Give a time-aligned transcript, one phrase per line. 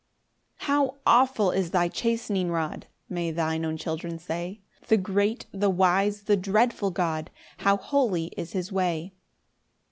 [0.61, 5.69] 1 "How awful is thy chastening rod!" (May thine own children say) "The great, the
[5.69, 7.29] wise, the dreadful God!
[7.57, 9.13] "How holy is his way!"